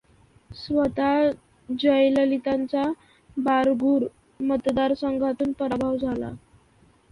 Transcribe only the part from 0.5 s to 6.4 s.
स्वतः जयललितांचा बारगूर मतदारसंघातून पराभव झाला.